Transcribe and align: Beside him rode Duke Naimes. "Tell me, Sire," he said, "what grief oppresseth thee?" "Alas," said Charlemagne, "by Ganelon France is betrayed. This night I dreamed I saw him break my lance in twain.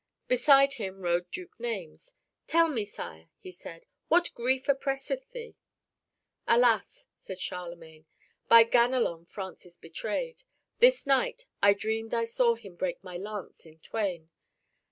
Beside 0.27 0.73
him 0.81 1.01
rode 1.01 1.29
Duke 1.29 1.59
Naimes. 1.59 2.15
"Tell 2.47 2.67
me, 2.69 2.85
Sire," 2.85 3.29
he 3.37 3.51
said, 3.51 3.85
"what 4.07 4.33
grief 4.33 4.67
oppresseth 4.67 5.29
thee?" 5.29 5.53
"Alas," 6.47 7.05
said 7.15 7.39
Charlemagne, 7.39 8.07
"by 8.47 8.63
Ganelon 8.63 9.27
France 9.27 9.63
is 9.67 9.77
betrayed. 9.77 10.41
This 10.79 11.05
night 11.05 11.45
I 11.61 11.75
dreamed 11.75 12.15
I 12.15 12.25
saw 12.25 12.55
him 12.55 12.75
break 12.77 13.03
my 13.03 13.17
lance 13.17 13.67
in 13.67 13.77
twain. 13.77 14.31